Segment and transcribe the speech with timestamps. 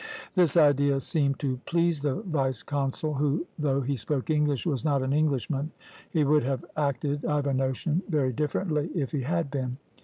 [0.33, 5.03] "This idea seemed to please the vice consul, who, though he spoke English, was not
[5.03, 5.71] an Englishman;
[6.09, 9.77] he would have acted, I've a notion, very differently if he had been.